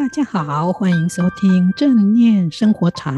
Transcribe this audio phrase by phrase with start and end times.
[0.00, 3.14] 大家好，欢迎收听正念生活禅。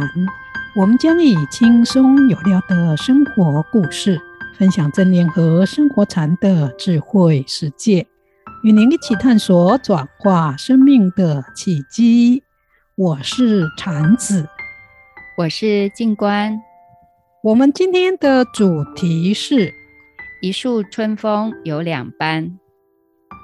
[0.74, 4.20] 我们将以轻松有料的生活故事，
[4.58, 8.08] 分享正念和生活禅的智慧世界，
[8.64, 12.42] 与您一起探索转化生命的契机。
[12.96, 14.48] 我是禅子，
[15.38, 16.60] 我是静观。
[17.44, 19.72] 我们今天的主题是
[20.40, 22.58] 一树春风有两般。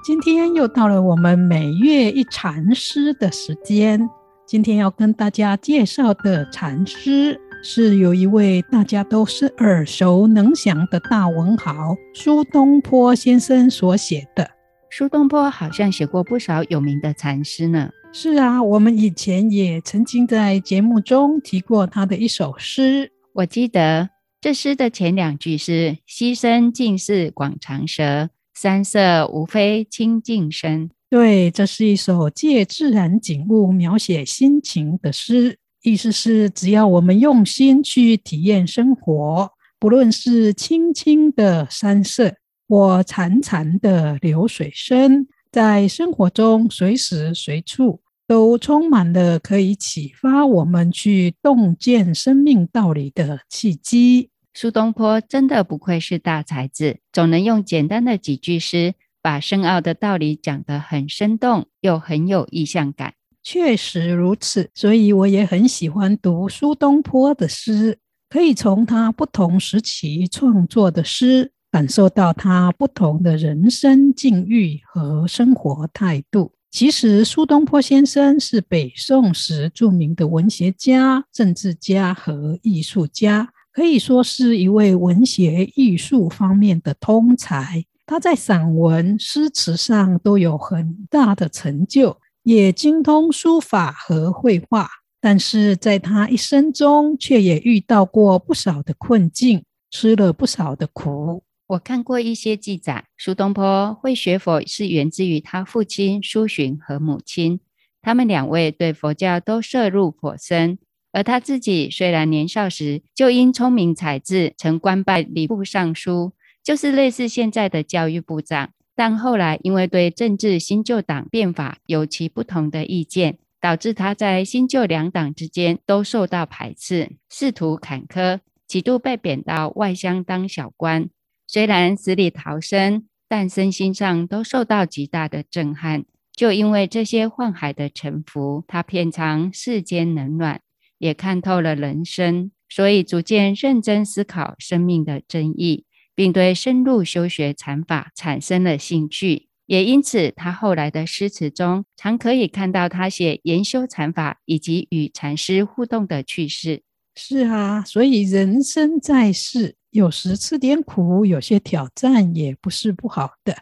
[0.05, 4.09] 今天又到了我们每月一禅师的时间。
[4.47, 14.49] 今天要跟大家介绍的禅师，是有一位大家都是耳熟能详的大文豪苏东坡先生所写的。
[14.91, 17.91] 苏东坡好像写过不少有名的禅诗呢。
[18.13, 23.13] 是啊，我们以前也曾经在节目中提过他的一首诗。
[23.35, 24.09] 我记得
[24.41, 28.31] 这诗的前两句是“溪声尽是广长舌”。
[28.61, 30.91] 山色无非清净身。
[31.09, 35.57] 对，这是一首借自然景物描写心情的诗。
[35.85, 39.49] 意思是，只要我们用心去体验生活，
[39.79, 42.35] 不论是清清的山色
[42.67, 54.31] 或潺潺的流水声，在生活中随时随处都充满了可以启发我们去洞见生命道理的契机。
[54.61, 63.15] 苏东坡真的不愧是大才子，总能用简单的几句诗，把深奥的道理讲得很生动，又很有意象感。
[63.41, 67.99] 确实如此，所以我也很喜欢读苏东坡的诗，
[68.29, 76.51] 可以从他不同时期创作的诗，感受到他不同的人生境遇和生活态度。
[76.73, 83.51] 其实，苏东坡先生是北宋时著名的文学家、政治家和艺术家。
[83.79, 94.91] 可以说是一位文学艺术方面的通才，他在散文、诗词上都有很大的成就，也精通书法和绘画。
[95.21, 99.63] 但是在他一生中，却也遇到过不少的困境，
[99.93, 101.45] 吃了不少的苦。
[101.69, 107.61] 我看过一些记载，苏东坡会学佛是源自于他父亲苏洵和母亲，
[108.03, 110.79] 他们两位对佛教都涉入颇深。
[111.13, 116.33] 而他自己虽然年少时就因聪明才智，曾官拜礼部尚书，
[116.63, 131.09] 就是类似现在的教育部长，但后来因为对政治新旧党变法有其不同的意见，导致他在新旧两党之间都受到排斥，仕途坎坷，几度被贬到外乡当小官。
[131.47, 136.05] 虽然死里逃生，但身心上都受到极大的震撼。
[136.35, 140.61] 就因为这些宦海的沉浮，他遍尝世间冷暖。
[140.99, 149.49] 也看透了人生，所以逐渐认真思考生命的真义，并对深入修学禅法产生了兴趣。
[149.67, 156.83] 也因此，他后来的诗词中常可以看到他写研修禅法以及与禅师互动的趣事。
[157.15, 163.59] 是啊，所以人生在世，有时吃点苦，有些挑战也不是不好的。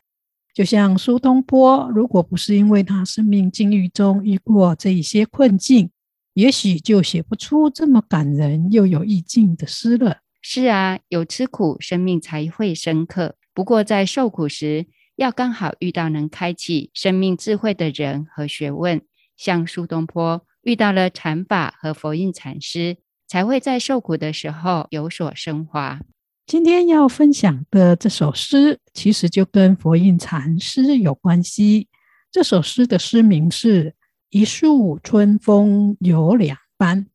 [0.55, 5.91] 就像苏东坡，如果不是因为他生命境遇中遇过这一些困境，
[6.37, 10.19] 也许就写不出这么感人又有意境的诗了。
[10.43, 13.37] 是啊，有吃苦，生命才会深刻。
[13.55, 14.85] 不过在受苦时，
[15.17, 19.01] 要刚好遇到能开启生命智慧的人和学问，
[19.35, 26.01] 像苏东坡遇到了禅法和佛印禅师，才会在受苦的时候有所升华。
[26.47, 31.89] 今天要分享的这首诗，其实就跟佛印禅师有关系。
[32.31, 33.95] 这首诗的诗名是。
[34.31, 37.06] 一树春风有两般，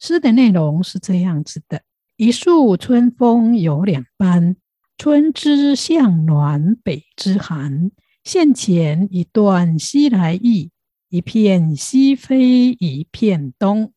[0.00, 1.82] 诗的内容是这样子的：
[2.16, 4.56] 一树春风有两般，
[4.96, 7.92] 春之向暖，北之寒。
[8.24, 10.72] 现前一段西来意，
[11.08, 13.92] 一片西飞一片东。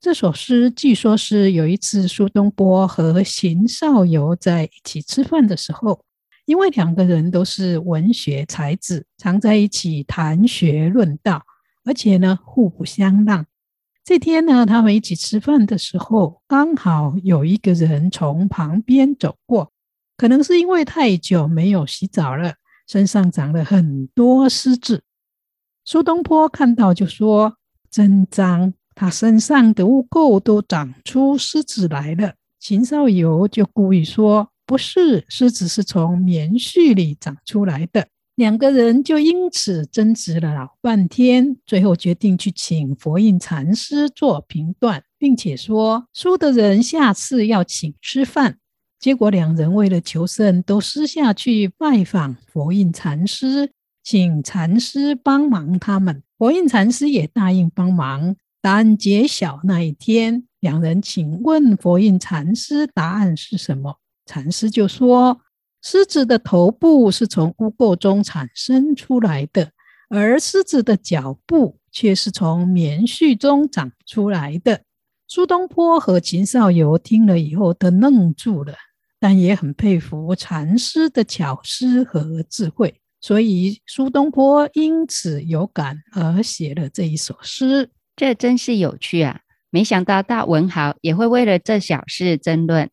[0.00, 6.00] 这首诗据说是有一次苏东坡和邢少游在一起吃饭的时候，
[6.46, 11.42] 因为两个人都是文学才子，常在一起谈学论道。
[11.88, 13.46] 而且呢，互不相让。
[14.04, 19.72] 这天呢，他们一起吃饭的时候，刚好有一个人从旁边走过，
[20.18, 22.56] 可能是因为太久没有洗澡了，
[22.86, 25.02] 身上长了很多虱子。
[25.86, 27.56] 苏东坡看到就说
[27.90, 38.08] ：“真脏，他身上的污垢都长出虱子来了。”秦少游就故意说：“不是，虱子是从棉絮里长出来的。”
[38.38, 48.58] 两个人就因此争执了老半天，最后决定去请佛印禅师做评断，并且说输的人下次要请吃饭。
[49.00, 53.72] 结果两人为了求胜，都私下去拜访佛印禅师，
[54.04, 56.22] 请禅师帮忙他们。
[56.38, 58.36] 佛印禅师也答应帮忙。
[58.62, 63.96] 答案揭晓那一天，两人请问佛印禅师答案是什么？
[64.26, 65.40] 禅师就说：
[65.82, 69.70] 狮子的头部是从污垢中产生出来的，
[70.08, 74.82] 而狮子的脚部却是从棉絮中长出来的。
[75.26, 78.74] 苏东坡和秦少游听了以后都愣住了，
[79.20, 87.90] 但也很佩服禅师的巧思和智慧，所以苏东坡因此有感而写了这一首诗。
[88.16, 89.40] 这真是有趣啊！
[89.70, 92.90] 没想到大文豪也会为了这小事争论。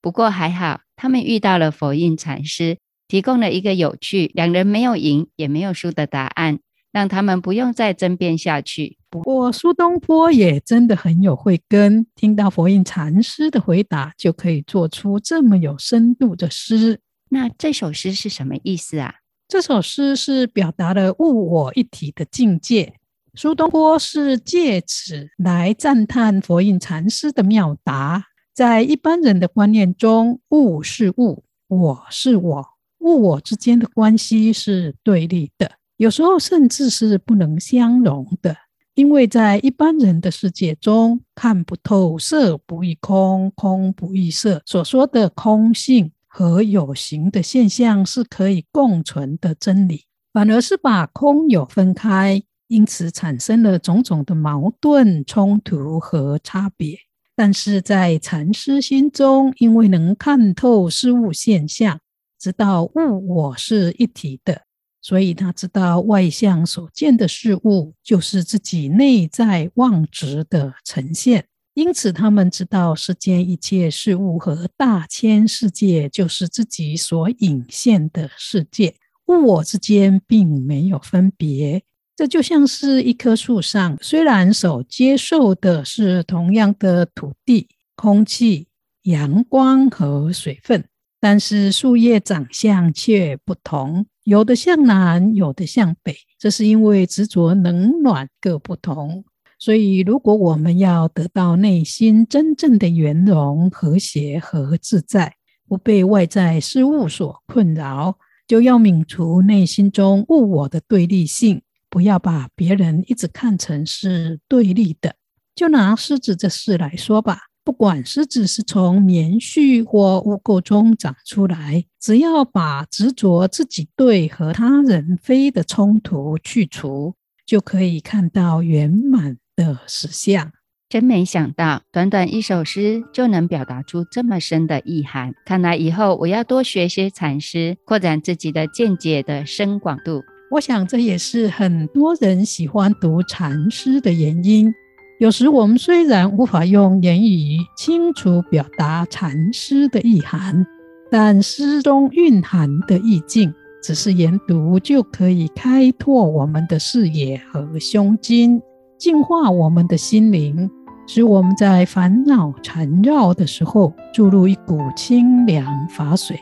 [0.00, 6.58] 不过还好，他们遇到了佛印禅师，提供了一个有趣、两人没有赢也没有输的答案，
[6.90, 8.98] 让他们不用再争辩下去。
[9.08, 16.98] 不过苏东坡也真的很有慧根，听到佛印禅师的回答，就可以做出这么有深度的诗。
[17.30, 19.14] 那这首诗是什么意思啊？
[19.46, 22.94] 这首诗是表达了物我一体的境界。
[23.34, 28.24] 苏东坡是借此来赞叹佛印禅师的妙答。
[28.58, 32.66] 在一般人的观念中，物是物，我是我，
[32.98, 38.56] 物我之间的关系是对立的，有时候甚至是不能相容的。
[38.96, 52.42] 因为在一般人的世界中，看不透色不异空，空不异色，所说的空性和有形的现象是可以共存的真理，反而是把空有分开。
[52.66, 56.98] 因此产生了种种的矛盾、冲突和差别。
[57.38, 62.00] 但是在禅师心中，因为能看透事物现象，
[62.36, 64.62] 知道物我是一体的，
[65.00, 71.46] 所以他知道外相所见的事物就是自己内在妄执的呈现。
[71.74, 78.96] 因此，他们知道世间一切事物和大千世界就是自己所隐现的世界，
[79.28, 81.84] 物我之间并没有分别。
[82.18, 88.66] 这就像是一棵树上，虽然所接受的是同样的土地、空气、
[89.02, 90.84] 阳光和水分，
[91.20, 96.16] 但是树叶长相却不同，有的向南，有的向北。
[96.40, 99.24] 这是因为执着冷暖各不同。
[99.60, 105.36] 所以，如果我们要得到内心真正的圆融、和谐和自在，
[105.68, 108.18] 不被外在事物所困扰，
[108.48, 111.62] 就要泯除内心中物我的对立性。
[111.90, 115.14] 不要把别人一直看成是对立的。
[115.54, 127.14] 就拿狮子这事来说吧，不管狮子是从棉絮或污垢中长出来，只要把执着自己对和他人非的冲突去除，
[127.44, 130.52] 就可以看到圆满的实相。
[130.88, 135.34] 真没想到，短短一首诗就能表达出这么深的意涵。
[135.44, 140.22] 看来以后我要多学些禅师，扩展自己的见解的深广度。
[140.50, 144.74] 我想，这也是很多人喜欢读禅诗的原因。
[145.20, 150.66] 有时我们虽然无法用言语清楚表达禅诗的意涵，
[151.10, 153.52] 但诗中蕴含的意境，
[153.82, 158.62] 只是研读就可以开拓我们的视野和胸襟，
[158.96, 160.70] 净化我们的心灵，
[161.06, 166.38] 使我们在烦恼缠绕的时候，注入一股清凉法水。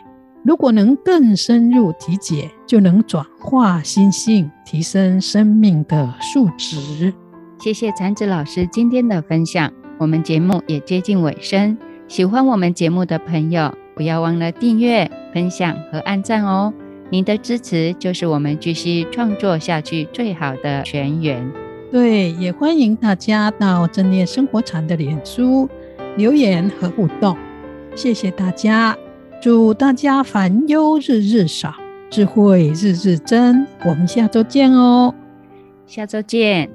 [0.46, 7.12] 如果能更深入体解，就能转化心性，提升生命的素质。
[7.58, 11.76] 谢谢禅子老师今天的分享，我们节目也接近尾声。
[12.06, 16.72] 喜欢我们节目的朋友，不要忘了订阅、分享和按赞哦！
[17.10, 21.44] 您的支持就是我们继续创作下去最好的泉源。
[21.90, 25.68] 对，也欢迎大家到正念生活禅的脸书
[26.16, 27.36] 留言和互动。
[27.96, 28.96] 谢谢大家。
[29.46, 31.72] 祝大家烦忧日日少，
[32.10, 33.64] 智慧日日增。
[33.84, 35.14] 我们下周见哦！
[35.86, 36.68] 下周见。